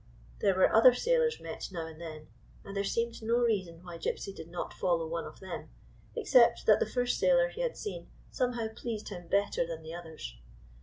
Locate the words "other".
0.73-0.95